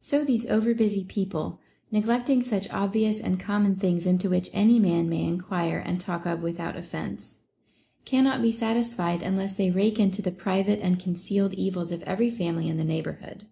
So 0.00 0.24
these 0.24 0.46
over 0.46 0.74
busy 0.74 1.04
people, 1.04 1.60
neslectino• 1.92 2.42
such 2.42 2.68
obvious 2.70 3.20
and 3.20 3.38
common 3.38 3.76
things 3.76 4.04
into 4.04 4.28
which 4.28 4.50
any 4.52 4.80
man 4.80 5.08
may 5.08 5.22
enquire 5.24 5.78
and 5.78 6.00
talk 6.00 6.26
of 6.26 6.42
without 6.42 6.74
offence, 6.76 7.36
cannot 8.04 8.42
be 8.42 8.50
satisfied 8.50 9.22
unless 9.22 9.54
they 9.54 9.70
rake 9.70 10.00
into 10.00 10.22
the 10.22 10.32
private 10.32 10.80
and 10.80 10.98
con 10.98 11.14
cealed 11.14 11.52
evils 11.54 11.92
of 11.92 12.02
every 12.02 12.32
family 12.32 12.68
in 12.68 12.78
the 12.78 12.84
neighborhood. 12.84 13.46